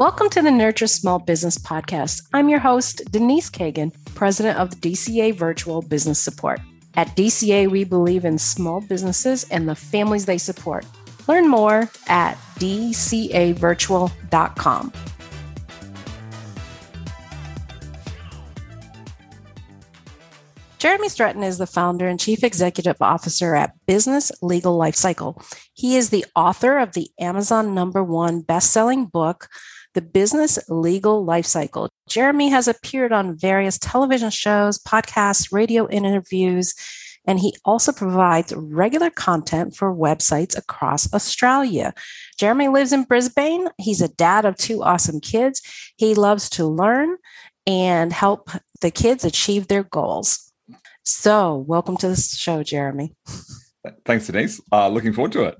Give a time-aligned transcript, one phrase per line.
[0.00, 2.22] Welcome to the Nurture Small Business Podcast.
[2.32, 6.58] I'm your host, Denise Cagan, president of the DCA Virtual Business Support.
[6.94, 10.86] At DCA, we believe in small businesses and the families they support.
[11.28, 14.92] Learn more at dcavirtual.com.
[20.78, 25.44] Jeremy Streten is the founder and chief executive officer at Business Legal Lifecycle.
[25.74, 29.50] He is the author of the Amazon number one best-selling book,
[29.94, 31.88] The Business Legal Lifecycle.
[32.08, 36.74] Jeremy has appeared on various television shows, podcasts, radio interviews,
[37.26, 41.92] and he also provides regular content for websites across Australia.
[42.38, 43.68] Jeremy lives in Brisbane.
[43.78, 45.60] He's a dad of two awesome kids.
[45.96, 47.16] He loves to learn
[47.66, 48.50] and help
[48.80, 50.52] the kids achieve their goals.
[51.02, 53.14] So, welcome to the show, Jeremy.
[54.04, 54.60] Thanks, Denise.
[54.70, 55.56] Uh, looking forward to it.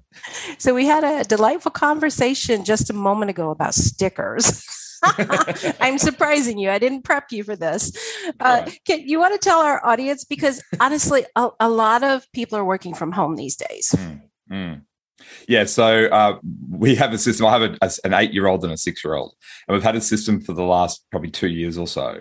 [0.59, 4.65] So, we had a delightful conversation just a moment ago about stickers.
[5.81, 6.71] I'm surprising you.
[6.71, 7.93] I didn't prep you for this.
[8.39, 12.59] Uh, can you want to tell our audience because honestly, a, a, lot of people
[12.59, 13.95] are working from home these days.
[13.97, 14.83] Mm, mm.
[15.49, 16.39] Yeah, so uh,
[16.71, 17.47] we have a system.
[17.47, 19.35] I have a, a, an eight year old and a six year old,
[19.67, 22.19] and we've had a system for the last probably two years or so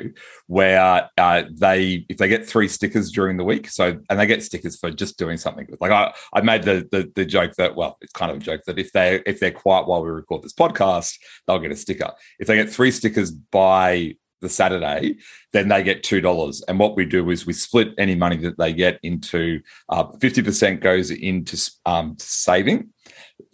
[0.47, 4.43] where uh, they, if they get three stickers during the week, so and they get
[4.43, 5.67] stickers for just doing something.
[5.79, 8.61] Like I, I made the, the the joke that well, it's kind of a joke
[8.65, 12.11] that if they if they're quiet while we record this podcast, they'll get a sticker.
[12.39, 15.17] If they get three stickers by the Saturday,
[15.53, 16.63] then they get two dollars.
[16.67, 20.41] And what we do is we split any money that they get into uh, fifty
[20.41, 22.89] uh, percent goes into um, saving,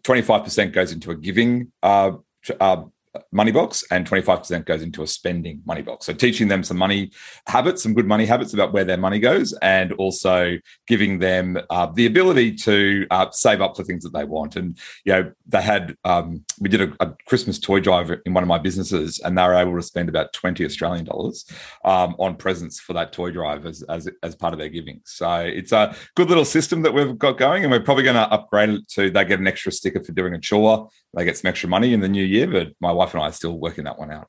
[0.04, 2.12] twenty five percent goes into a giving uh,
[2.60, 2.84] uh,
[3.32, 6.06] money box and 25% goes into a spending money box.
[6.06, 7.12] So teaching them some money
[7.48, 11.88] habits, some good money habits about where their money goes, and also giving them uh,
[11.88, 14.56] the ability to uh, save up for things that they want.
[14.56, 18.44] And, you know, they had, um, we did a, a, Christmas toy drive in one
[18.44, 21.46] of my businesses and they were able to spend about 20 Australian dollars
[21.84, 25.02] um, on presents for that toy drive as, as, as part of their giving.
[25.06, 28.32] So it's a good little system that we've got going and we're probably going to
[28.32, 30.90] upgrade it to, they get an extra sticker for doing a chore.
[31.16, 33.32] They get some extra money in the new year, but my wife and I are
[33.32, 34.28] still working that one out.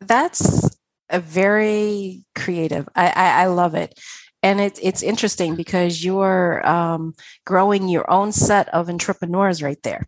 [0.00, 0.76] That's
[1.08, 2.88] a very creative.
[2.94, 3.98] I, I, I love it.
[4.42, 10.06] And it, it's interesting because you're um, growing your own set of entrepreneurs right there.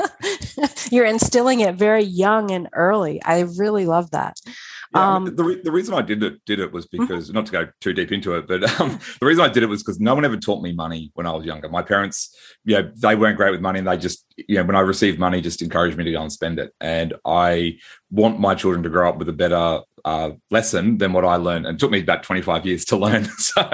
[0.90, 3.22] you're instilling it very young and early.
[3.22, 4.36] I really love that.
[4.96, 7.02] Yeah, um, the, re- the reason I did it did it was mm-hmm.
[7.02, 7.34] because mm-hmm.
[7.34, 9.82] not to go too deep into it, but um, the reason I did it was
[9.82, 11.68] because no one ever taught me money when I was younger.
[11.68, 12.34] My parents,
[12.64, 15.18] you know, they weren't great with money, and they just, you know, when I received
[15.18, 16.72] money, just encouraged me to go and spend it.
[16.80, 17.78] And I
[18.10, 21.66] want my children to grow up with a better uh, lesson than what I learned.
[21.66, 23.24] And it took me about 25 years to learn.
[23.38, 23.68] So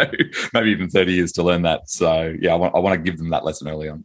[0.55, 1.89] maybe even 30 years to learn that.
[1.89, 4.05] So yeah, I want, I want to give them that lesson early on.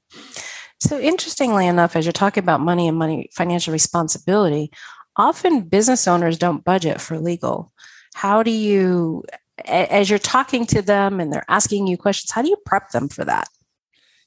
[0.79, 4.71] So interestingly enough, as you're talking about money and money financial responsibility,
[5.17, 7.71] often business owners don't budget for legal.
[8.13, 9.23] How do you,
[9.65, 13.09] as you're talking to them and they're asking you questions, how do you prep them
[13.09, 13.47] for that?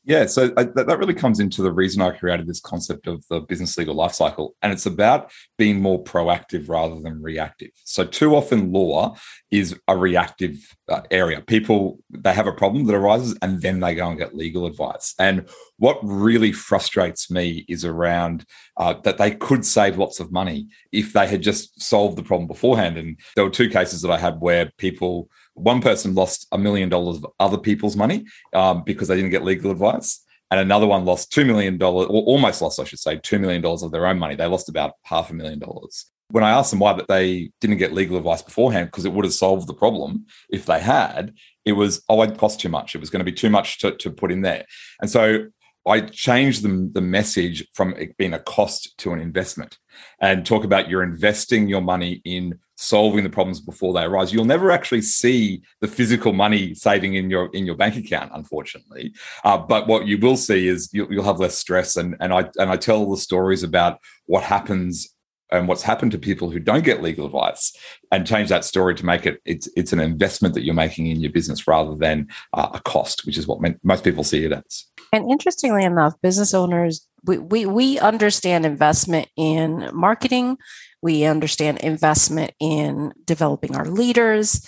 [0.04, 3.22] Yeah, so I, that, that really comes into the reason I created this concept of
[3.28, 4.56] the business legal life cycle.
[4.62, 7.70] And it's about being more proactive rather than reactive.
[7.84, 9.16] So, too often, law
[9.50, 10.56] is a reactive
[10.88, 11.42] uh, area.
[11.42, 15.14] People, they have a problem that arises and then they go and get legal advice.
[15.18, 15.46] And
[15.76, 18.46] what really frustrates me is around
[18.78, 22.46] uh, that they could save lots of money if they had just solved the problem
[22.46, 22.96] beforehand.
[22.96, 25.28] And there were two cases that I had where people,
[25.62, 29.44] one person lost a million dollars of other people's money um, because they didn't get
[29.44, 30.24] legal advice.
[30.50, 33.92] And another one lost $2 million, or almost lost, I should say, $2 million of
[33.92, 34.34] their own money.
[34.34, 36.06] They lost about half a million dollars.
[36.30, 39.24] When I asked them why that they didn't get legal advice beforehand, because it would
[39.24, 41.34] have solved the problem if they had,
[41.64, 42.94] it was, oh, it cost too much.
[42.94, 44.64] It was going to be too much to, to put in there.
[45.00, 45.46] And so
[45.86, 49.78] I changed the, the message from it being a cost to an investment
[50.20, 54.32] and talk about you're investing your money in solving the problems before they arise.
[54.32, 59.12] You'll never actually see the physical money saving in your in your bank account, unfortunately.
[59.44, 61.96] Uh, but what you will see is you'll, you'll have less stress.
[61.96, 65.14] And and I and I tell the stories about what happens
[65.52, 67.76] and what's happened to people who don't get legal advice
[68.12, 71.20] and change that story to make it it's it's an investment that you're making in
[71.20, 74.84] your business rather than uh, a cost which is what most people see it as
[75.12, 80.58] and interestingly enough business owners we, we we understand investment in marketing.
[81.02, 84.66] We understand investment in developing our leaders.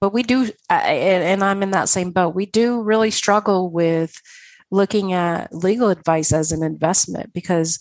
[0.00, 2.34] But we do and i'm in that same boat.
[2.34, 4.14] We do really struggle with
[4.70, 7.78] looking at legal advice as an investment because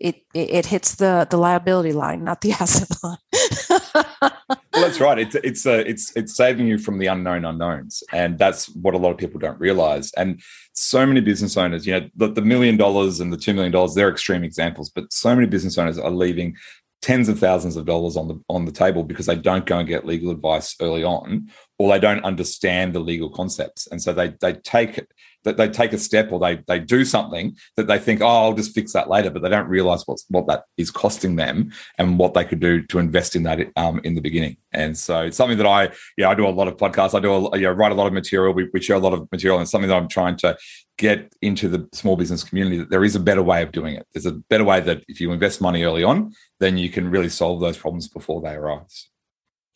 [0.00, 4.60] it, it, it hits the the liability line, not the asset line.
[4.78, 5.18] well, that's right.
[5.18, 8.98] It's it's uh, it's it's saving you from the unknown unknowns, and that's what a
[8.98, 10.12] lot of people don't realize.
[10.14, 10.40] And
[10.72, 13.94] so many business owners, you know, the, the million dollars and the two million dollars,
[13.94, 16.56] they're extreme examples, but so many business owners are leaving
[17.02, 19.88] tens of thousands of dollars on the on the table because they don't go and
[19.88, 21.48] get legal advice early on
[21.78, 25.00] or they don't understand the legal concepts and so they they take
[25.44, 28.54] that they take a step or they they do something that they think, oh, I'll
[28.54, 32.18] just fix that later, but they don't realize what's what that is costing them and
[32.18, 34.56] what they could do to invest in that um, in the beginning.
[34.72, 37.16] And so it's something that I, yeah, I do a lot of podcasts.
[37.16, 38.52] I do, a, you know, write a lot of material.
[38.52, 40.56] We, we share a lot of material, and something that I'm trying to
[40.98, 44.06] get into the small business community that there is a better way of doing it.
[44.12, 47.28] There's a better way that if you invest money early on, then you can really
[47.28, 49.08] solve those problems before they arise.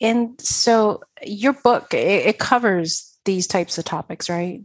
[0.03, 4.61] And so your book it, it covers these types of topics, right?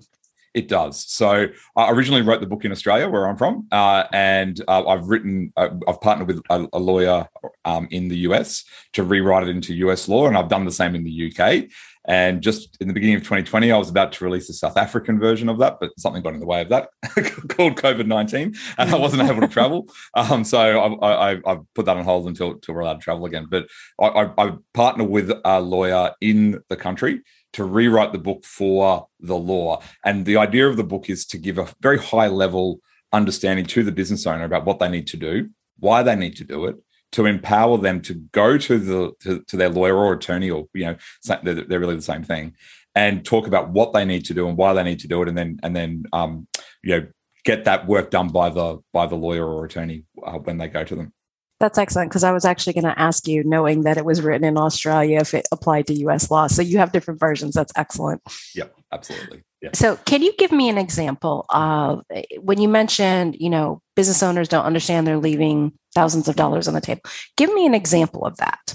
[0.55, 1.05] It does.
[1.07, 1.47] So
[1.77, 5.53] I originally wrote the book in Australia, where I'm from, uh, and uh, I've written,
[5.57, 7.29] uh, I've partnered with a, a lawyer
[7.65, 8.65] um, in the US
[8.95, 11.69] to rewrite it into US law, and I've done the same in the UK.
[12.09, 15.21] And just in the beginning of 2020, I was about to release a South African
[15.21, 16.89] version of that, but something got in the way of that
[17.49, 19.89] called COVID 19, and I wasn't able to travel.
[20.15, 23.27] Um, so I, I, I, put that on hold until, until we're allowed to travel
[23.27, 23.47] again.
[23.51, 23.69] But
[24.01, 27.21] I, I, partner with a lawyer in the country
[27.53, 29.83] to rewrite the book for the law.
[30.03, 32.81] And the idea of the book is to give a very high level
[33.13, 36.45] understanding to the business owner about what they need to do, why they need to
[36.45, 36.77] do it,
[37.13, 40.87] to empower them to go to the to, to their lawyer or attorney, or you
[40.87, 40.97] know,
[41.43, 42.55] they're, they're, really the same thing,
[42.95, 45.29] and talk about what they need to do and why they need to do it,
[45.29, 46.47] and then and then um,
[46.83, 47.07] you know
[47.45, 50.85] get that work done by the by the lawyer or attorney uh, when they go
[50.85, 51.13] to them.
[51.61, 54.45] That's excellent because I was actually going to ask you, knowing that it was written
[54.45, 56.47] in Australia, if it applied to US law.
[56.47, 57.55] So you have different versions.
[57.55, 58.23] That's excellent.
[58.55, 59.43] Yep, absolutely.
[59.61, 59.71] Yeah.
[59.75, 64.23] So, can you give me an example of eh, when you mentioned, you know, business
[64.23, 67.01] owners don't understand they're leaving thousands of dollars on the table?
[67.37, 68.75] Give me an example of that.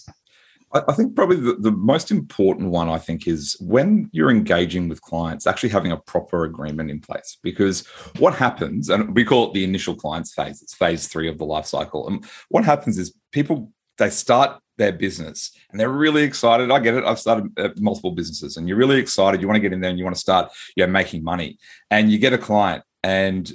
[0.73, 5.01] I think probably the, the, most important one, I think, is when you're engaging with
[5.01, 7.37] clients, actually having a proper agreement in place.
[7.41, 7.87] Because
[8.17, 11.45] what happens, and we call it the initial clients phase, it's phase three of the
[11.45, 12.05] life cycle.
[12.05, 16.69] And what happens is people, they start their business and they're really excited.
[16.69, 17.05] I get it.
[17.05, 19.39] I've started uh, multiple businesses and you're really excited.
[19.39, 21.59] You want to get in there and you want to start, you know, making money.
[21.91, 23.49] And you get a client and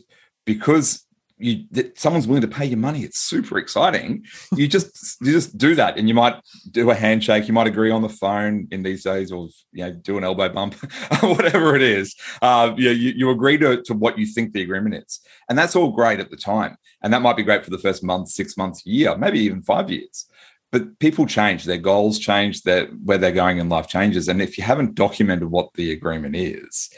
[0.46, 1.04] because
[1.38, 1.64] you
[1.94, 4.24] someone's willing to pay you money it's super exciting.
[4.52, 6.36] You just you just do that and you might
[6.70, 9.92] do a handshake you might agree on the phone in these days or you know
[9.92, 10.74] do an elbow bump
[11.22, 12.14] whatever it is.
[12.42, 15.20] Uh, you, you, you agree to, to what you think the agreement is.
[15.48, 16.76] And that's all great at the time.
[17.02, 19.90] And that might be great for the first month six months year maybe even five
[19.90, 20.26] years.
[20.70, 24.28] But people change their goals change their where they're going in life changes.
[24.28, 26.90] And if you haven't documented what the agreement is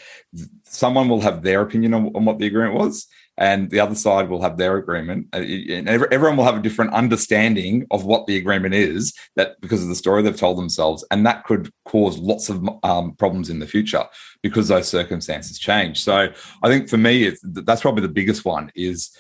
[0.65, 3.07] someone will have their opinion on, on what the agreement was
[3.37, 5.27] and the other side will have their agreement.
[5.33, 9.83] Uh, and everyone will have a different understanding of what the agreement is that because
[9.83, 13.59] of the story they've told themselves, and that could cause lots of um, problems in
[13.59, 14.05] the future
[14.43, 16.03] because those circumstances change.
[16.03, 16.29] So
[16.63, 19.11] I think for me, that's probably the biggest one is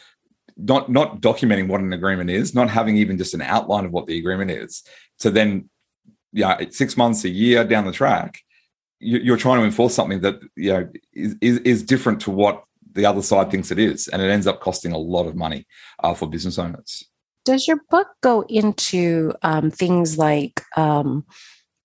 [0.56, 4.06] not not documenting what an agreement is, not having even just an outline of what
[4.06, 4.82] the agreement is.
[5.18, 5.70] So then,
[6.32, 8.40] yeah, six months, a year down the track,
[8.98, 13.06] you're trying to enforce something that you know is, is, is different to what the
[13.06, 15.66] other side thinks it is, and it ends up costing a lot of money
[16.02, 17.04] uh, for business owners.
[17.44, 21.24] Does your book go into um, things like um,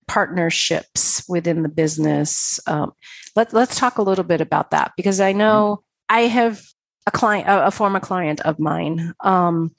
[0.08, 2.60] partnerships within the business?
[2.68, 2.94] Um,
[3.36, 5.78] let, let's talk a little bit about that because I know
[6.10, 6.16] mm-hmm.
[6.18, 6.62] I have
[7.08, 9.74] a client, a, a former client of mine, um,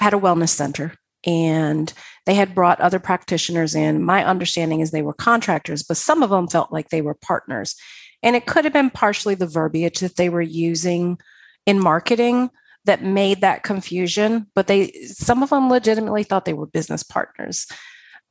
[0.00, 1.92] had a wellness center and
[2.26, 4.02] they had brought other practitioners in.
[4.02, 7.76] My understanding is they were contractors, but some of them felt like they were partners.
[8.22, 11.18] And it could have been partially the verbiage that they were using
[11.66, 12.50] in marketing
[12.84, 17.66] that made that confusion, but they some of them legitimately thought they were business partners.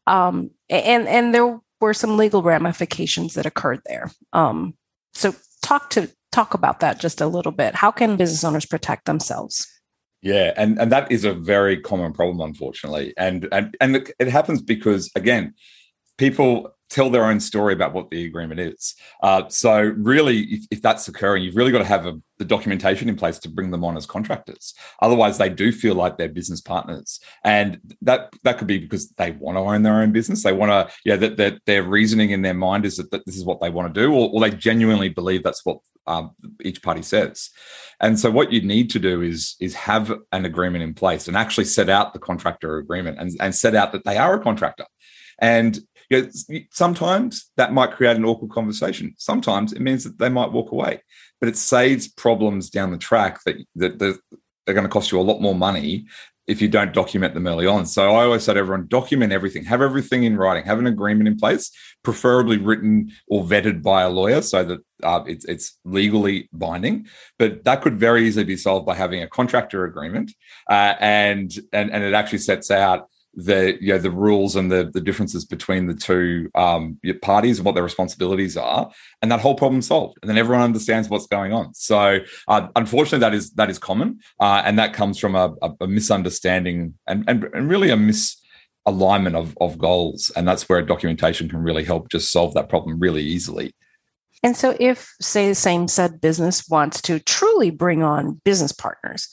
[0.07, 4.11] Um, and and there were some legal ramifications that occurred there.
[4.33, 4.75] Um,
[5.13, 7.75] so talk to talk about that just a little bit.
[7.75, 9.67] How can business owners protect themselves?
[10.21, 14.61] Yeah, and and that is a very common problem, unfortunately, and and and it happens
[14.61, 15.53] because again,
[16.17, 18.95] people tell their own story about what the agreement is.
[19.23, 23.07] Uh, so really, if, if, that's occurring, you've really got to have a, the documentation
[23.07, 24.73] in place to bring them on as contractors.
[25.01, 29.31] Otherwise, they do feel like they're business partners, and that that could be because they
[29.31, 30.43] want to own their own business.
[30.43, 33.37] They want to, yeah, that, that their reasoning in their mind is that, that this
[33.37, 36.31] is what they want to do, or, or they genuinely believe that's what um,
[36.61, 37.51] each party says.
[38.01, 41.37] And so, what you need to do is is have an agreement in place and
[41.37, 44.85] actually set out the contractor agreement and, and set out that they are a contractor.
[45.39, 45.79] And
[46.11, 49.15] you know, sometimes that might create an awkward conversation.
[49.17, 51.01] Sometimes it means that they might walk away,
[51.39, 54.19] but it saves problems down the track that that,
[54.67, 56.05] are going to cost you a lot more money
[56.47, 57.85] if you don't document them early on.
[57.85, 61.27] So I always say to everyone, document everything, have everything in writing, have an agreement
[61.27, 61.71] in place,
[62.03, 67.07] preferably written or vetted by a lawyer so that uh, it's, it's legally binding.
[67.39, 70.31] But that could very easily be solved by having a contractor agreement,
[70.69, 74.89] uh, and and and it actually sets out the you know the rules and the
[74.93, 79.55] the differences between the two um, parties and what their responsibilities are, and that whole
[79.55, 81.73] problem solved, and then everyone understands what's going on.
[81.73, 85.87] So uh, unfortunately, that is that is common, uh, and that comes from a, a,
[85.87, 91.59] misunderstanding and, and and really a misalignment of of goals, and that's where documentation can
[91.59, 93.73] really help just solve that problem really easily.
[94.43, 99.29] And so, if say the same said business wants to truly bring on business partners,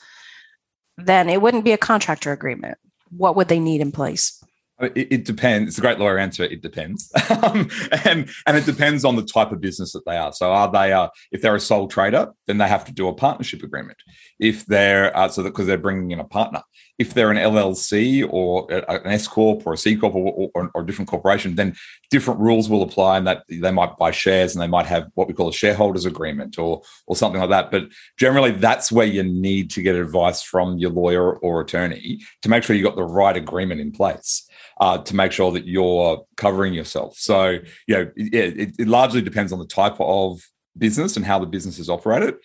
[0.98, 2.78] then it wouldn't be a contractor agreement
[3.10, 4.42] what would they need in place?
[4.80, 5.70] It, it, depends.
[5.70, 6.44] It's a great lawyer answer.
[6.44, 7.10] It depends,
[7.42, 7.68] um,
[8.04, 10.32] and and it depends on the type of business that they are.
[10.32, 13.14] So, are they uh, if they're a sole trader, then they have to do a
[13.14, 13.98] partnership agreement.
[14.38, 16.62] If they're uh, so because they're bringing in a partner.
[16.98, 20.82] If they're an LLC or an S corp or a C corp or, or, or,
[20.82, 21.76] a different corporation, then
[22.10, 25.28] different rules will apply, and that they might buy shares and they might have what
[25.28, 27.70] we call a shareholders agreement or or something like that.
[27.70, 27.84] But
[28.18, 32.64] generally, that's where you need to get advice from your lawyer or attorney to make
[32.64, 34.48] sure you've got the right agreement in place
[34.80, 37.16] uh, to make sure that you're covering yourself.
[37.18, 40.40] So, you know, it, it largely depends on the type of
[40.76, 42.36] business and how the business is operated.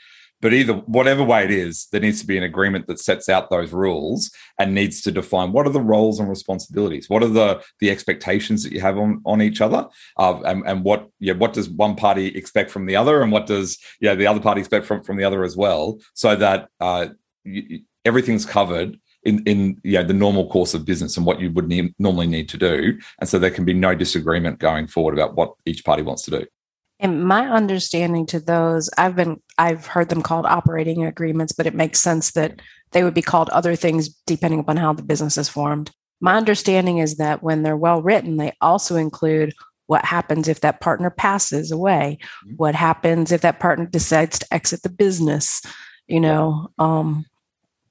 [0.43, 3.49] But either whatever way it is, there needs to be an agreement that sets out
[3.49, 7.63] those rules and needs to define what are the roles and responsibilities, what are the
[7.79, 11.53] the expectations that you have on, on each other, uh, and, and what yeah, what
[11.53, 14.85] does one party expect from the other, and what does yeah the other party expect
[14.85, 17.07] from from the other as well, so that uh,
[17.45, 21.51] you, everything's covered in in you know, the normal course of business and what you
[21.51, 25.13] would need, normally need to do, and so there can be no disagreement going forward
[25.13, 26.45] about what each party wants to do.
[27.03, 31.75] And my understanding to those, I've been I've heard them called operating agreements, but it
[31.75, 35.49] makes sense that they would be called other things depending upon how the business is
[35.49, 35.91] formed.
[36.21, 39.53] My understanding is that when they're well written, they also include
[39.87, 42.55] what happens if that partner passes away, mm-hmm.
[42.55, 45.61] what happens if that partner decides to exit the business,
[46.07, 47.25] you know, um,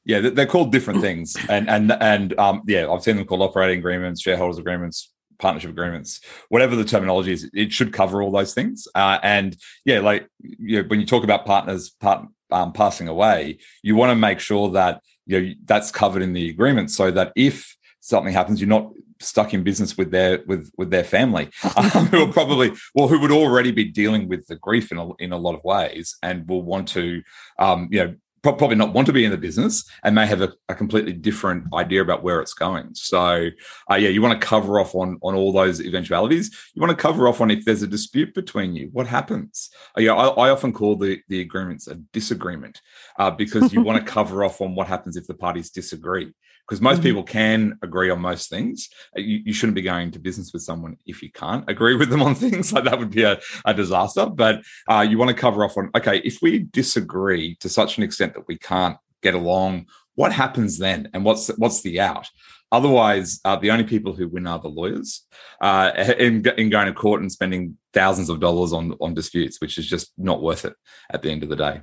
[0.04, 3.78] yeah, they're called different things, and and and um, yeah, I've seen them called operating
[3.78, 5.11] agreements, shareholders agreements,
[5.42, 7.50] partnership agreements, whatever the terminology is.
[7.52, 8.88] It should cover all those things.
[8.94, 13.58] Uh, and yeah, like you know, when you talk about partners part, um, passing away,
[13.82, 17.32] you want to make sure that you know that's covered in the agreement, so that
[17.36, 22.06] if something happens, you're not stuck in business with their with with their family um,
[22.06, 25.32] who are probably well who would already be dealing with the grief in a, in
[25.32, 27.22] a lot of ways and will want to
[27.58, 30.52] um, you know probably not want to be in the business and may have a,
[30.68, 32.94] a completely different idea about where it's going.
[32.94, 33.50] So,
[33.90, 36.50] uh, yeah, you want to cover off on on all those eventualities.
[36.74, 39.70] You want to cover off on if there's a dispute between you, what happens.
[39.96, 42.80] Uh, yeah, I, I, often call the the agreements a disagreement
[43.18, 46.32] uh, because you want to cover off on what happens if the parties disagree
[46.66, 47.04] because most mm-hmm.
[47.04, 48.88] people can agree on most things.
[49.16, 52.08] Uh, you, you, shouldn't be going to business with someone if you can't agree with
[52.08, 52.72] them on things.
[52.72, 54.26] Like that would be a, a disaster.
[54.26, 58.04] But uh, you want to cover off on okay, if we disagree to such an
[58.04, 62.28] extent that we can't get along, what happens then, and what's what's the out?
[62.70, 65.26] Otherwise, uh, the only people who win are the lawyers
[65.60, 69.78] uh, in, in going to court and spending thousands of dollars on on disputes, which
[69.78, 70.74] is just not worth it
[71.10, 71.82] at the end of the day.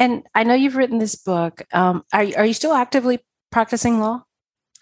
[0.00, 1.62] And I know you've written this book.
[1.72, 3.20] Um, are, are you still actively
[3.52, 4.24] practicing law?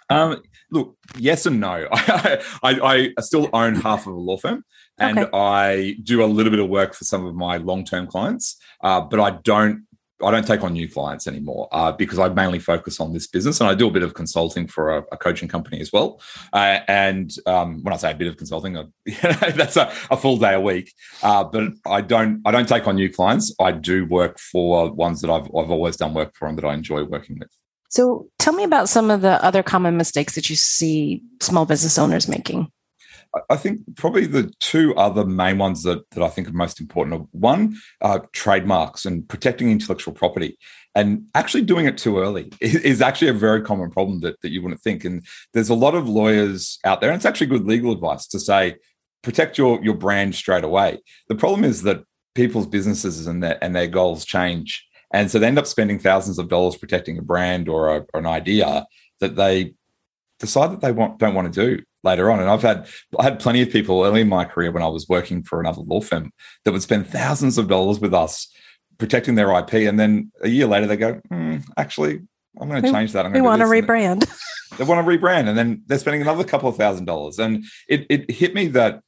[0.09, 1.87] Um, look, yes and no.
[1.93, 4.65] I, I, I, still own half of a law firm,
[4.99, 5.31] and okay.
[5.33, 9.21] I do a little bit of work for some of my long-term clients, uh, but
[9.21, 9.87] I don't.
[10.23, 13.59] I don't take on new clients anymore uh, because I mainly focus on this business,
[13.59, 16.21] and I do a bit of consulting for a, a coaching company as well.
[16.53, 19.91] Uh, and um, when I say a bit of consulting, I, you know, that's a,
[20.11, 20.93] a, full day a week.
[21.23, 22.43] Uh, but I don't.
[22.45, 23.55] I don't take on new clients.
[23.59, 26.75] I do work for ones that I've I've always done work for and that I
[26.75, 27.49] enjoy working with.
[27.91, 31.99] So tell me about some of the other common mistakes that you see small business
[31.99, 32.71] owners making.
[33.49, 37.21] I think probably the two other main ones that, that I think are most important
[37.21, 40.57] are one, uh, trademarks and protecting intellectual property.
[40.97, 44.63] And actually doing it too early is actually a very common problem that, that you
[44.63, 45.05] wouldn't think.
[45.05, 48.41] And there's a lot of lawyers out there, and it's actually good legal advice to
[48.41, 48.77] say,
[49.23, 50.99] protect your, your brand straight away.
[51.29, 52.03] The problem is that
[52.35, 56.39] people's businesses and their, and their goals change and so they end up spending thousands
[56.39, 58.87] of dollars protecting a brand or, a, or an idea
[59.21, 59.75] that they
[60.39, 62.41] decide that they want, don't want to do later on.
[62.41, 62.89] And I've had
[63.19, 65.83] I had plenty of people early in my career when I was working for another
[65.83, 66.33] law firm
[66.65, 68.53] that would spend thousands of dollars with us
[68.99, 72.21] protecting their IP, and then a year later they go, mm, actually,
[72.61, 73.25] I'm going to change that.
[73.25, 74.29] I'm we want to rebrand.
[74.77, 77.39] They want to rebrand, and then they're spending another couple of thousand dollars.
[77.39, 79.01] And it it hit me that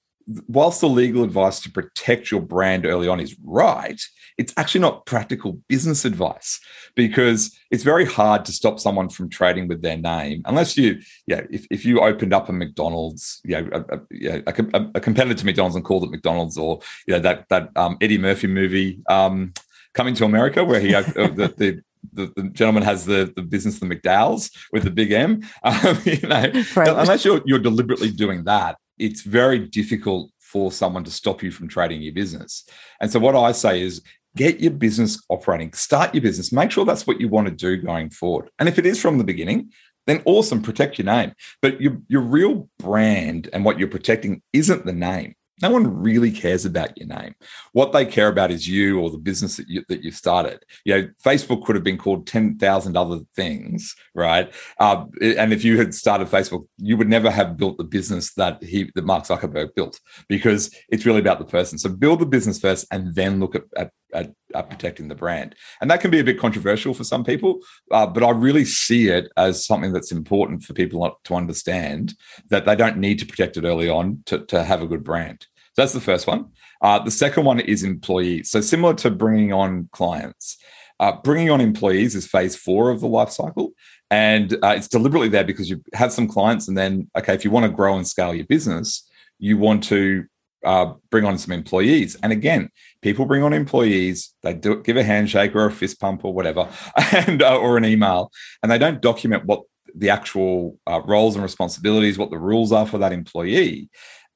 [0.47, 4.01] whilst the legal advice to protect your brand early on is right,
[4.39, 6.59] it's actually not practical business advice
[6.95, 11.43] because it's very hard to stop someone from trading with their name unless you, yeah,
[11.51, 14.01] if, if you opened up a McDonald's, you know, a,
[14.47, 17.71] a, a, a competitor to McDonald's and called it McDonald's, or you know that that
[17.77, 19.53] um, Eddie Murphy movie, um,
[19.95, 23.79] Coming to America, where he uh, the, the the, the, gentleman has the, the business
[23.79, 25.43] the McDowell's with the big M.
[25.65, 26.89] Um, you know, right.
[26.89, 31.69] unless you're you're deliberately doing that, it's very difficult for someone to stop you from
[31.69, 32.65] trading your business.
[33.01, 34.03] And so what I say is
[34.37, 37.77] get your business operating, start your business, make sure that's what you want to do
[37.77, 38.51] going forward.
[38.59, 39.71] And if it is from the beginning,
[40.07, 41.33] then awesome, protect your name.
[41.61, 45.35] But your your real brand and what you're protecting isn't the name.
[45.63, 47.35] No one really cares about your name.
[47.73, 50.65] What they care about is you or the business that you that you've started.
[50.85, 54.53] You know, Facebook could have been called ten thousand other things, right?
[54.79, 58.63] Uh, and if you had started Facebook, you would never have built the business that
[58.63, 61.79] he that Mark Zuckerberg built because it's really about the person.
[61.79, 65.55] So build the business first, and then look at, at at, at, protecting the brand.
[65.81, 69.09] And that can be a bit controversial for some people, uh, but I really see
[69.09, 72.15] it as something that's important for people to understand
[72.51, 75.47] that they don't need to protect it early on to, to have a good brand.
[75.75, 76.47] So that's the first one.
[76.81, 78.51] Uh, the second one is employees.
[78.51, 80.59] So similar to bringing on clients,
[81.01, 83.73] uh, bringing on employees is phase four of the life cycle.
[84.11, 87.51] And uh, it's deliberately there because you have some clients, and then, okay, if you
[87.51, 90.27] want to grow and scale your business, you want to
[90.65, 92.17] uh, bring on some employees.
[92.23, 92.69] And again,
[93.01, 96.69] people bring on employees, they do give a handshake or a fist pump or whatever,
[97.13, 98.31] and uh, or an email,
[98.63, 99.63] and they don't document what
[99.95, 103.89] the actual uh, roles and responsibilities, what the rules are for that employee.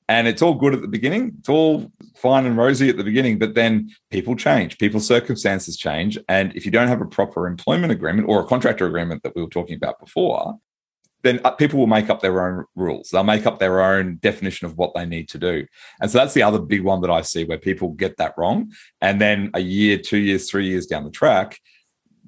[0.09, 1.35] And it's all good at the beginning.
[1.39, 6.17] It's all fine and rosy at the beginning, but then people change, people's circumstances change.
[6.29, 9.43] And if you don't have a proper employment agreement or a contractor agreement that we
[9.43, 10.59] were talking about before,
[11.23, 13.11] then uh, people will make up their own rules.
[13.11, 15.67] They'll make up their own definition of what they need to do.
[16.01, 18.73] And so that's the other big one that I see where people get that wrong.
[19.01, 21.59] And then a year, two years, three years down the track,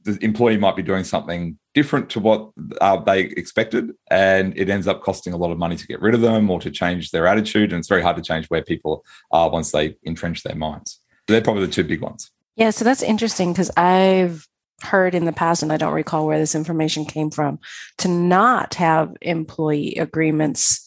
[0.05, 2.51] the employee might be doing something different to what
[2.81, 3.93] uh, they expected.
[4.11, 6.61] And it ends up costing a lot of money to get rid of them or
[6.61, 7.73] to change their attitude.
[7.73, 11.01] And it's very hard to change where people are once they entrench their minds.
[11.27, 12.31] They're probably the two big ones.
[12.57, 14.47] Yeah, so that's interesting because I've
[14.83, 17.59] heard in the past, and I don't recall where this information came from,
[17.99, 20.85] to not have employee agreements.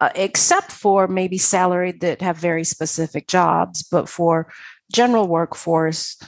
[0.00, 4.52] Uh, except for maybe salaried that have very specific jobs, but for
[4.92, 6.20] general workforce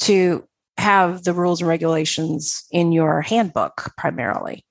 [0.00, 0.48] to
[0.80, 4.64] have the rules and regulations in your handbook primarily.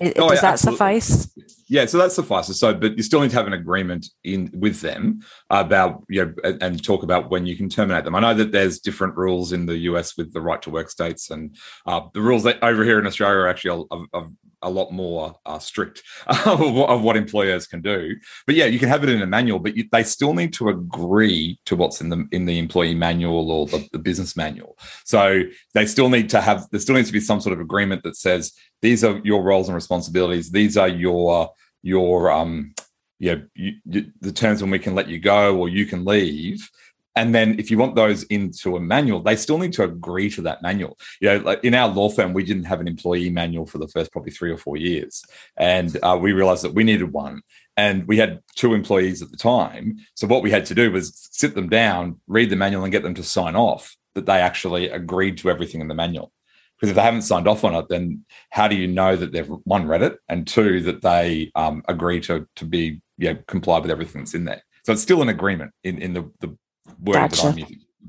[0.00, 1.00] Oh, does yeah, that absolutely.
[1.00, 1.34] suffice?
[1.68, 2.60] Yeah, so that suffices.
[2.60, 6.34] So, but you still need to have an agreement in with them about you know
[6.60, 8.14] and talk about when you can terminate them.
[8.14, 11.30] I know that there's different rules in the US with the right to work states,
[11.30, 11.56] and
[11.86, 14.26] uh, the rules that over here in Australia are actually a, a,
[14.62, 18.16] a lot more uh, strict of, what employers can do.
[18.46, 20.68] But yeah, you can have it in a manual, but you, they still need to
[20.68, 24.78] agree to what's in the in the employee manual or the, the business manual.
[25.04, 25.42] So
[25.74, 28.16] they still need to have there still needs to be some sort of agreement that
[28.16, 30.50] says these are your roles and responsibilities.
[30.50, 31.50] These are your
[31.82, 32.74] your um
[33.18, 36.68] yeah you, you, the terms when we can let you go or you can leave
[37.16, 40.42] and then if you want those into a manual, they still need to agree to
[40.42, 40.98] that manual.
[41.20, 43.88] You know, like in our law firm, we didn't have an employee manual for the
[43.88, 45.24] first probably three or four years.
[45.56, 47.40] And uh, we realized that we needed one.
[47.78, 49.96] And we had two employees at the time.
[50.14, 53.02] So what we had to do was sit them down, read the manual, and get
[53.02, 56.32] them to sign off that they actually agreed to everything in the manual.
[56.76, 59.48] Because if they haven't signed off on it, then how do you know that they've
[59.64, 63.90] one read it and two that they um, agree to to be yeah comply with
[63.90, 64.62] everything that's in there?
[64.84, 66.56] So it's still an agreement in in the the
[67.04, 67.54] gotcha.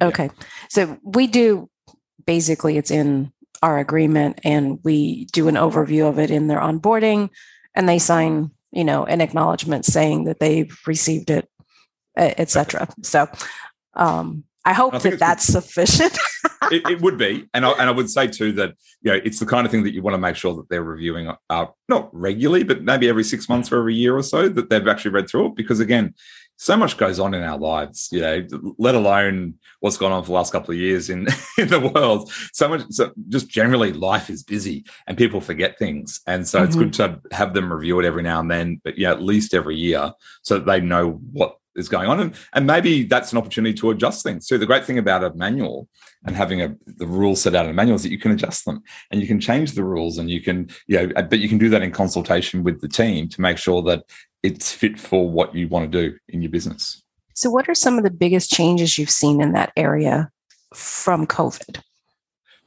[0.01, 0.29] Okay.
[0.69, 1.69] So we do
[2.25, 3.31] basically it's in
[3.63, 7.29] our agreement and we do an overview of it in their onboarding
[7.73, 11.49] and they sign, you know, an acknowledgement saying that they've received it,
[12.15, 12.87] etc.
[13.01, 13.27] So
[13.95, 16.11] um I hope I that that's sufficient.
[16.71, 19.39] it, it, would be, and I, and I would say too that you know it's
[19.39, 22.09] the kind of thing that you want to make sure that they're reviewing, uh, not
[22.11, 25.29] regularly, but maybe every six months or every year or so that they've actually read
[25.29, 25.55] through it.
[25.55, 26.13] Because again,
[26.57, 28.45] so much goes on in our lives, you know,
[28.77, 32.31] let alone what's gone on for the last couple of years in, in the world.
[32.51, 36.19] So much, so just generally, life is busy and people forget things.
[36.25, 36.67] And so mm-hmm.
[36.67, 39.53] it's good to have them review it every now and then, but yeah, at least
[39.53, 42.19] every year so that they know what is going on.
[42.19, 45.33] And, and maybe that's an opportunity to adjust things So The great thing about a
[45.35, 45.87] manual
[46.25, 48.65] and having a the rules set out in a manual is that you can adjust
[48.65, 51.59] them and you can change the rules and you can, you know, but you can
[51.59, 54.03] do that in consultation with the team to make sure that
[54.43, 57.01] it's fit for what you want to do in your business.
[57.33, 60.31] So, what are some of the biggest changes you've seen in that area
[60.73, 61.81] from COVID?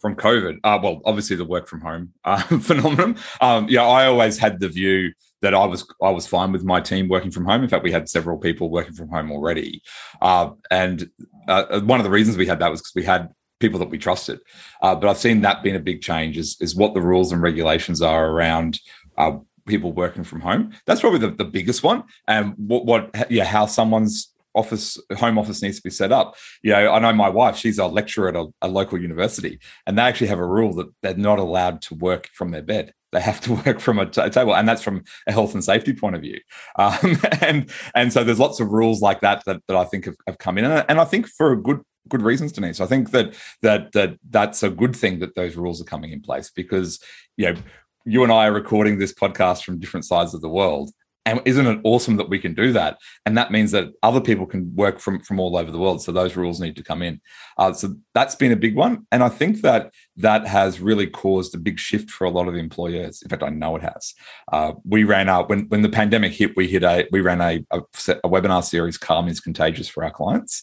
[0.00, 3.16] From COVID, uh, well, obviously the work from home uh, phenomenon.
[3.40, 6.80] Um, yeah, I always had the view that I was I was fine with my
[6.80, 7.62] team working from home.
[7.62, 9.82] In fact, we had several people working from home already,
[10.22, 11.10] uh, and
[11.48, 13.28] uh, one of the reasons we had that was because we had
[13.58, 14.40] people that we trusted.
[14.82, 17.42] Uh, but I've seen that being a big change is is what the rules and
[17.42, 18.78] regulations are around.
[19.18, 19.38] Uh,
[19.70, 20.72] people working from home.
[20.86, 22.04] That's probably the, the biggest one.
[22.28, 26.34] And what what yeah how someone's office home office needs to be set up.
[26.62, 29.96] You know i know my wife she's a lecturer at a, a, local university and
[29.96, 32.92] they actually have a rule that they're not allowed to work from their bed.
[33.12, 35.62] They have to work from a, t- a table and that's from a health and
[35.62, 36.40] safety point of view.
[36.76, 40.16] Um, and and so there's lots of rules like that that, that i think have,
[40.26, 40.64] have come in.
[40.64, 42.80] And, and i think for a good good reasons denise.
[42.80, 46.20] I think that that that that's a good thing that those rules are coming in
[46.20, 47.00] place because
[47.36, 47.60] you know
[48.04, 50.90] you and I are recording this podcast from different sides of the world.
[51.26, 52.96] And isn't it awesome that we can do that?
[53.26, 56.02] And that means that other people can work from, from all over the world.
[56.02, 57.20] So those rules need to come in.
[57.58, 59.06] Uh, so that's been a big one.
[59.12, 62.54] And I think that that has really caused a big shift for a lot of
[62.54, 63.20] employers.
[63.20, 64.14] In fact, I know it has.
[64.50, 67.64] Uh, we ran out when, when the pandemic hit, we hit a, we ran a,
[67.70, 67.80] a,
[68.24, 70.62] a webinar series, Calm is Contagious for our clients.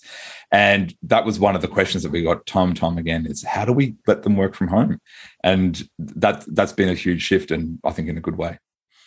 [0.52, 3.44] And that was one of the questions that we got time and time again is
[3.44, 5.00] how do we let them work from home?
[5.44, 8.58] And that, that's been a huge shift and I think in a good way.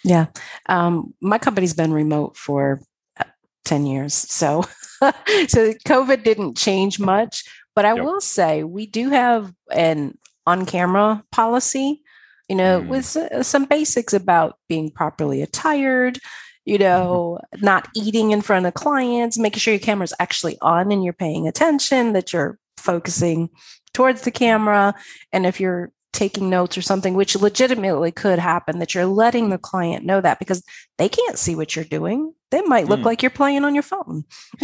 [0.04, 0.26] Yeah.
[0.66, 2.80] Um, my company's been remote for
[3.18, 3.24] uh,
[3.64, 4.14] 10 years.
[4.14, 4.62] So,
[5.02, 8.04] so COVID didn't change much, but I yep.
[8.04, 12.02] will say we do have an on camera policy,
[12.48, 12.88] you know, mm.
[12.88, 16.18] with uh, some basics about being properly attired,
[16.64, 16.82] you mm-hmm.
[16.82, 17.64] know, mm-hmm.
[17.64, 21.46] not eating in front of clients, making sure your camera's actually on and you're paying
[21.46, 23.50] attention, that you're focusing
[23.92, 24.94] towards the camera.
[25.32, 29.58] And if you're taking notes or something, which legitimately could happen, that you're letting the
[29.58, 30.62] client know that because
[30.98, 32.34] they can't see what you're doing.
[32.50, 33.04] They might look mm.
[33.04, 34.24] like you're playing on your phone.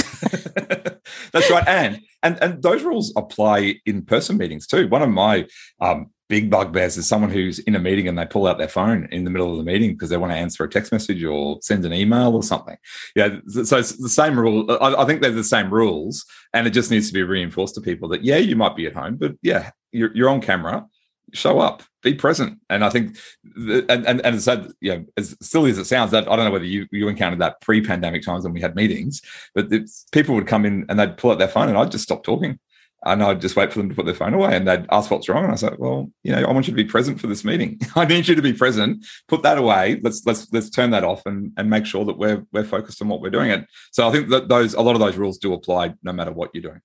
[1.32, 1.66] That's right.
[1.66, 4.88] And and and those rules apply in person meetings too.
[4.88, 5.46] One of my
[5.80, 9.08] um, big bugbears is someone who's in a meeting and they pull out their phone
[9.12, 11.58] in the middle of the meeting because they want to answer a text message or
[11.62, 12.76] send an email or something.
[13.14, 14.66] Yeah, so it's the same rule.
[14.80, 17.80] I, I think they're the same rules, and it just needs to be reinforced to
[17.80, 20.86] people that yeah, you might be at home, but yeah, you're, you're on camera
[21.32, 22.60] show up, be present.
[22.70, 25.86] And I think, the, and, and, and as said, you know, as silly as it
[25.86, 28.76] sounds, that I don't know whether you, you encountered that pre-pandemic times when we had
[28.76, 29.22] meetings,
[29.54, 29.70] but
[30.12, 32.58] people would come in and they'd pull out their phone and I'd just stop talking.
[33.04, 35.28] And I'd just wait for them to put their phone away and they'd ask what's
[35.28, 35.44] wrong.
[35.44, 37.78] And I said, well, you know, I want you to be present for this meeting.
[37.94, 39.06] I need you to be present.
[39.28, 40.00] Put that away.
[40.02, 43.08] Let's let's let's turn that off and, and make sure that we're we're focused on
[43.08, 43.52] what we're doing.
[43.52, 46.32] And so I think that those a lot of those rules do apply no matter
[46.32, 46.80] what you're doing.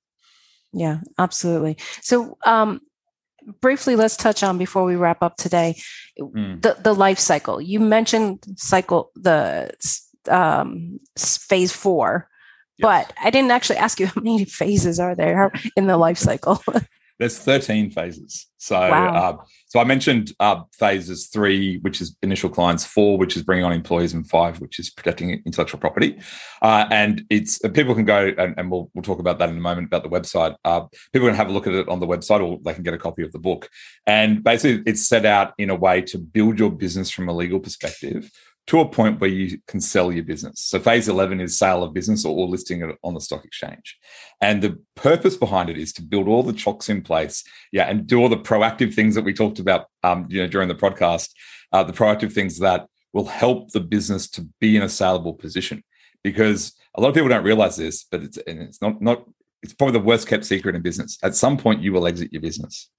[0.73, 1.77] Yeah, absolutely.
[2.01, 2.81] So um
[3.61, 5.75] briefly let's touch on before we wrap up today
[6.19, 6.61] mm.
[6.61, 9.71] the the life cycle you mentioned cycle the
[10.29, 12.27] um, phase four
[12.77, 12.83] yes.
[12.83, 16.63] but i didn't actually ask you how many phases are there in the life cycle
[17.21, 18.47] there's 13 phases.
[18.57, 19.13] So, wow.
[19.13, 23.63] uh, so I mentioned uh, phases three, which is initial clients, four, which is bringing
[23.63, 26.19] on employees, and five, which is protecting intellectual property.
[26.63, 29.57] Uh, and it's uh, people can go and, and, we'll we'll talk about that in
[29.57, 30.55] a moment about the website.
[30.65, 30.81] Uh,
[31.13, 32.97] people can have a look at it on the website, or they can get a
[32.97, 33.69] copy of the book.
[34.07, 37.59] And basically, it's set out in a way to build your business from a legal
[37.59, 38.31] perspective
[38.67, 40.61] to a point where you can sell your business.
[40.61, 43.97] So phase 11 is sale of business or, listing it on the stock exchange.
[44.39, 48.07] And the purpose behind it is to build all the chocks in place, yeah, and
[48.07, 51.29] do all the proactive things that we talked about, um, you know, during the podcast,
[51.71, 55.83] uh, the proactive things that will help the business to be in a saleable position.
[56.23, 59.25] Because a lot of people don't realize this, but it's and it's not not
[59.63, 61.17] it's probably the worst kept secret in business.
[61.23, 62.89] At some point, you will exit your business.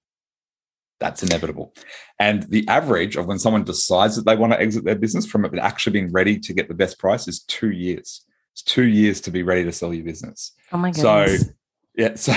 [1.03, 1.73] That's inevitable.
[2.17, 5.43] And the average of when someone decides that they want to exit their business from
[5.43, 8.25] it actually being ready to get the best price is two years.
[8.53, 10.53] It's two years to be ready to sell your business.
[10.71, 11.41] Oh my goodness.
[11.41, 11.47] So
[11.97, 12.33] yeah, so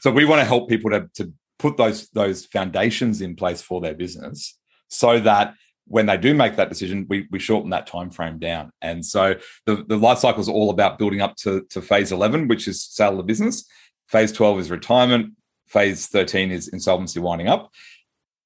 [0.00, 3.80] so we want to help people to, to put those those foundations in place for
[3.80, 5.54] their business so that
[5.88, 8.70] when they do make that decision, we, we shorten that time frame down.
[8.80, 9.34] And so
[9.66, 12.82] the, the life cycle is all about building up to, to phase 11, which is
[12.84, 13.68] sale of the business.
[14.08, 15.34] Phase 12 is retirement.
[15.66, 17.70] Phase 13 is insolvency winding up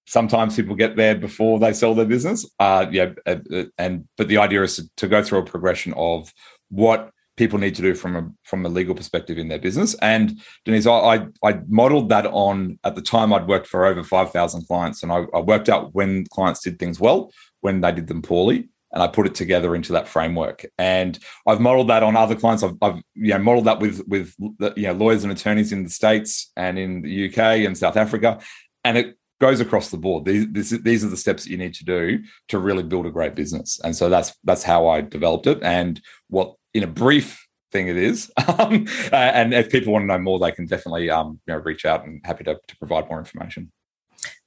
[0.09, 2.49] sometimes people get there before they sell their business.
[2.59, 5.93] Uh, yeah, uh, uh, and but the idea is to, to, go through a progression
[5.97, 6.33] of
[6.71, 9.95] what people need to do from a from a legal perspective in their business.
[10.01, 14.03] And Denise, I I, I modeled that on at the time I'd worked for over
[14.03, 17.93] five thousand clients, and I, I worked out when clients did things well, when they
[17.93, 18.69] did them poorly.
[18.91, 22.63] And I put it together into that framework, and I've modeled that on other clients.
[22.63, 25.91] I've, I've you know modeled that with with you know lawyers and attorneys in the
[25.91, 28.41] states and in the UK and South Africa,
[28.85, 30.25] and it goes across the board.
[30.25, 33.11] These, this, these are the steps that you need to do to really build a
[33.11, 33.81] great business.
[33.83, 35.63] And so that's that's how I developed it.
[35.63, 38.31] And what in a brief thing it is.
[38.59, 41.85] Um, and if people want to know more, they can definitely um, you know, reach
[41.85, 43.71] out and happy to, to provide more information.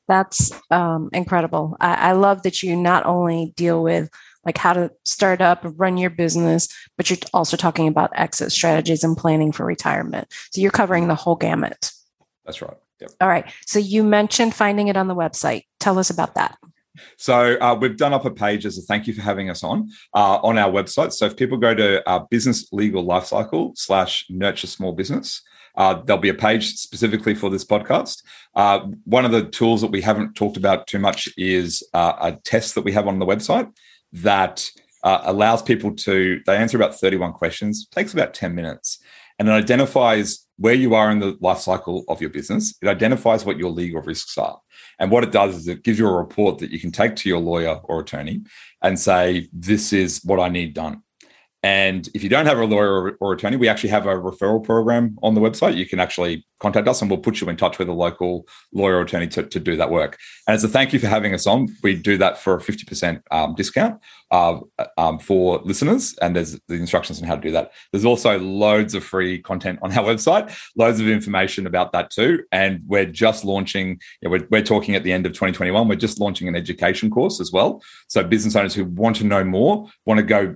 [0.07, 1.77] That's um, incredible.
[1.79, 4.09] I, I love that you not only deal with
[4.43, 9.03] like how to start up, run your business, but you're also talking about exit strategies
[9.03, 10.27] and planning for retirement.
[10.51, 11.91] So you're covering the whole gamut.
[12.43, 12.77] That's right.
[13.01, 13.11] Yep.
[13.19, 13.51] All right.
[13.65, 15.65] So you mentioned finding it on the website.
[15.79, 16.57] Tell us about that.
[17.17, 19.89] So uh, we've done up a page as a thank you for having us on
[20.13, 21.13] uh, on our website.
[21.13, 25.41] So if people go to our business legal lifecycle slash nurture small business,
[25.75, 28.23] uh, there'll be a page specifically for this podcast.
[28.55, 32.33] Uh, one of the tools that we haven't talked about too much is uh, a
[32.33, 33.71] test that we have on the website
[34.13, 34.69] that
[35.03, 38.99] uh, allows people to they answer about 31 questions takes about 10 minutes
[39.41, 42.75] and it identifies where you are in the life cycle of your business.
[42.79, 44.59] It identifies what your legal risks are.
[44.99, 47.27] And what it does is it gives you a report that you can take to
[47.27, 48.43] your lawyer or attorney
[48.83, 51.01] and say this is what i need done
[51.63, 55.17] and if you don't have a lawyer or attorney, we actually have a referral program
[55.21, 55.75] on the website.
[55.75, 58.97] You can actually contact us and we'll put you in touch with a local lawyer
[58.97, 60.17] or attorney to, to do that work.
[60.47, 63.21] And as a thank you for having us on, we do that for a 50%
[63.29, 63.99] um, discount
[64.31, 64.59] uh,
[64.97, 66.15] um, for listeners.
[66.19, 67.71] And there's the instructions on how to do that.
[67.91, 72.43] There's also loads of free content on our website, loads of information about that too.
[72.51, 75.95] And we're just launching, you know, we're, we're talking at the end of 2021, we're
[75.95, 77.83] just launching an education course as well.
[78.07, 80.55] So business owners who want to know more, want to go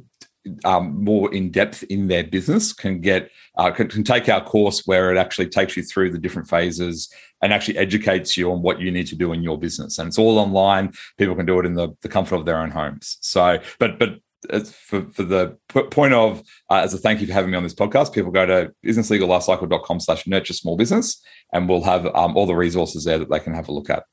[0.64, 4.86] um, more in depth in their business can get uh, can, can, take our course
[4.86, 8.80] where it actually takes you through the different phases and actually educates you on what
[8.80, 9.98] you need to do in your business.
[9.98, 10.94] And it's all online.
[11.18, 13.18] People can do it in the, the comfort of their own homes.
[13.22, 14.20] So but but
[14.68, 15.58] for, for the
[15.90, 18.46] point of uh, as a thank you for having me on this podcast people go
[18.46, 21.20] to businesslegallifecycle.com slash nurture small business
[21.52, 24.04] and we'll have um, all the resources there that they can have a look at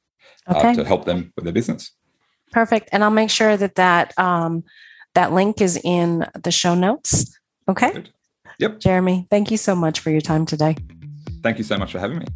[0.46, 1.92] uh, to help them with their business.
[2.50, 2.88] Perfect.
[2.92, 4.64] And i'll make sure that that um,
[5.14, 7.38] that link is in the show notes.
[7.68, 7.92] Okay.
[7.92, 8.10] Good.
[8.58, 8.80] Yep.
[8.80, 10.76] Jeremy, thank you so much for your time today.
[11.42, 12.26] Thank you so much for having me.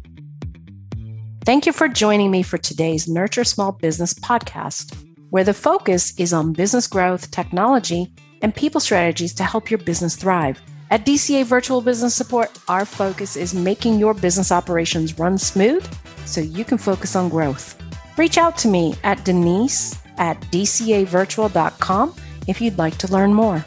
[1.45, 4.93] Thank you for joining me for today's Nurture Small Business podcast,
[5.29, 10.15] where the focus is on business growth, technology, and people strategies to help your business
[10.17, 10.59] thrive.
[10.89, 15.87] At DCA Virtual Business Support, our focus is making your business operations run smooth
[16.25, 17.81] so you can focus on growth.
[18.17, 22.15] Reach out to me at Denise at dcavirtual.com
[22.47, 23.65] if you'd like to learn more.